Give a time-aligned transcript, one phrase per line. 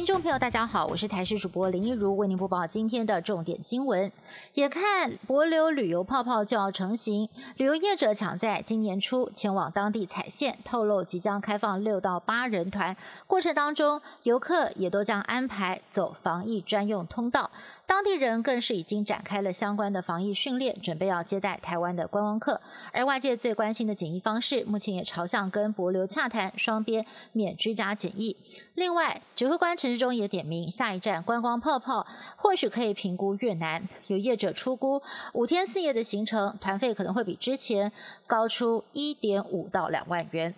[0.00, 4.10] 听众朋友，大家好，我是台视主播林一如，为您播报今天的重点新闻。
[4.54, 17.50] 眼看博流旅游泡泡就要成型，旅游业者抢在今年初前往当地踩线，透露即将开放六到八人团，过程当中游客也都将安排走防疫专用通道。
[17.84, 22.58] 当地人更是已经展开了相关的防疫训练，准备要接待台湾的观光客。
[22.92, 28.34] 而外界最关心的检疫方式，目前也朝向跟博流洽谈双边免居家检疫。
[28.76, 33.88] 另外，指挥官陈之中也点名，下一站观光泡泡或许可以评估越南。
[34.06, 35.02] 有业者出估，
[35.34, 37.90] 五天四夜的行程团费可能会比之前
[38.26, 40.54] 高出一点五到两万元。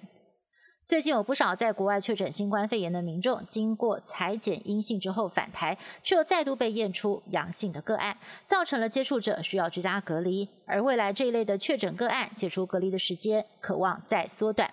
[0.84, 10.46] 最近有不少在国外确诊新冠肺炎的民众，经过裁剪阴性之后返台，却又再度被验出阳性的个案，造成了接触者需要居家隔离。
[10.66, 14.70] 而未来这一类的确诊个案解除隔离的时间，渴望再缩短。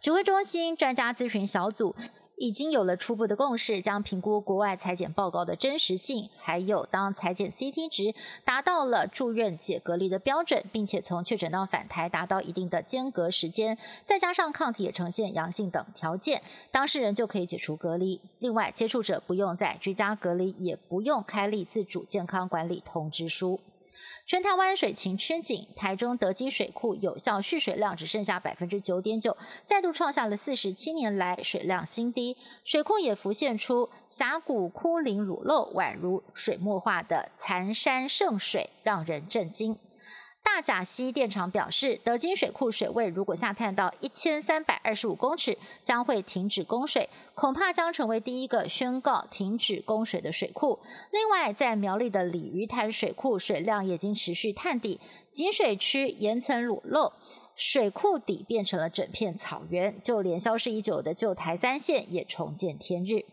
[0.00, 1.94] 指挥中心专家咨询小组。
[2.38, 18.20] 已经有了初步的共识，将评估国外裁剪报告的真实性，还有当裁剪 CT 值达到了住院解隔离的标准，并且从确诊到返台达到一定的间隔时间，再加上抗体也呈现阳性等条件，当事人就可以解除隔离。
[18.38, 23.58] 另外，接触者不用在居家隔离，也不用开立自主健康管理通知书。
[24.28, 32.36] 全台湾水情吃紧，台中德基水库有效蓄水量只剩下百分之九点九，再度创下了四十七年来水量新低。
[32.62, 39.74] 水库也浮现出峡谷枯林乳漏，宛如水墨画的残山剩水，让人震惊。
[40.50, 50.80] 大甲溪电厂表示，德金水库水位如果下探到一千三百二十五公尺，将会停止供水，恐怕将成为第一个宣告停止供水的水库。
[51.12, 54.98] 另外，在苗栗的鲤鱼潭水库水量已经持续探底，
[55.30, 57.12] 井水区岩层裸露，
[57.54, 63.26] 水库底变成了整片草原，就连消失已久的旧台三线也重见天日。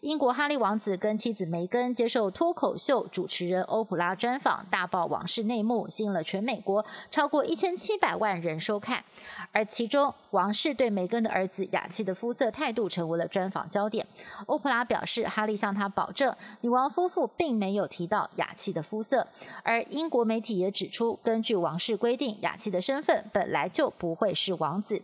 [0.00, 9.04] 英国哈利王子跟妻子梅根接受脱口秀主持人欧普拉专访，大爆往事内幕，吸引了全美国超过一千七百万人收看。
[9.52, 14.04] 而其中，王室对梅根的儿子雅契的肤色态度成为了专访焦点。
[14.46, 19.26] 欧普拉表示，哈利向他保证，女王夫妇并没有提到雅契的肤色。
[19.62, 25.00] 而英国媒体也指出，根据王室规定，雅契的身份本来就不会是王子。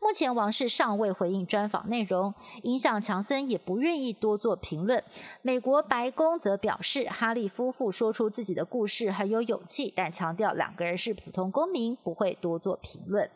[0.00, 5.02] 目前王室尚未回应专访内容，影响强森也不愿意多做评论。
[5.42, 13.30] 美国白宫则表示，哈利夫妇说出自己的故事很有勇气，但强调两个人是普通公民，不会多做评论。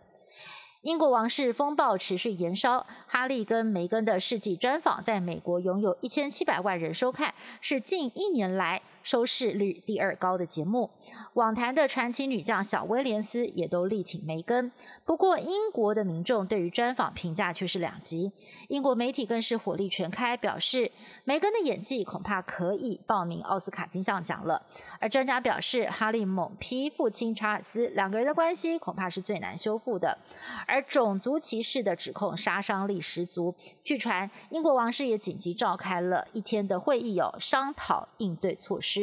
[0.82, 8.80] 英国王室风暴持续延烧，哈利跟梅根的世纪专访在美国拥有一千七百万人收看，是近一年来。
[9.08, 10.90] 收视率第二高的节目，
[11.32, 14.70] 网坛的传奇女将小威廉斯也都力挺梅根。
[15.06, 18.30] 不过，英国的民众对于专访评价却是两极。
[18.68, 20.92] 英国媒体更是火力全开，表示
[21.24, 24.60] 梅根的演技恐怕可以报名奥斯卡金像奖了。
[25.00, 30.18] 而专家表示，哈利猛批父亲查尔斯，两个人的关系恐怕是最难修复的。
[30.66, 33.54] 而种族歧视的指控杀伤力十足。
[33.82, 38.97] 据传，英国王室也紧急召开了一天的会议，有商讨应对措施。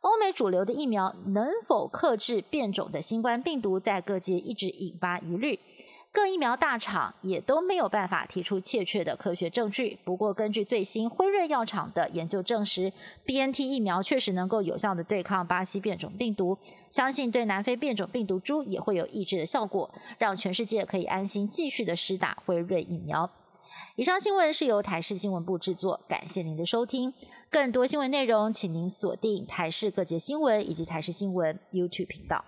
[0.00, 5.58] 欧美主流的疫苗能否克制变种的新冠病毒，在各界一直引发疑虑。
[6.10, 9.98] 各疫苗大厂也都没有办法提出确切的科学证据。
[10.04, 12.92] 不过，根据最新辉瑞药厂的研究证实
[13.26, 16.58] ，BNT 疫苗确实能够有效的对抗巴西变种病毒，
[16.90, 23.30] 相信对南非变种病毒株也会有抑制的效果，让全世界可以安心继续的施打辉瑞疫苗。
[23.96, 27.12] 以上新闻是由台视新闻部制作，感谢您的收听。
[27.50, 32.44] 更多新闻内容，请您锁定台视各界新闻以及台视新闻 YouTube 频道。